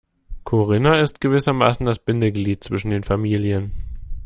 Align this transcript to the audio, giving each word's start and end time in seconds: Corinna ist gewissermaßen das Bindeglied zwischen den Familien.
Corinna 0.45 0.99
ist 0.99 1.21
gewissermaßen 1.21 1.85
das 1.85 1.99
Bindeglied 1.99 2.63
zwischen 2.63 2.89
den 2.89 3.03
Familien. 3.03 3.69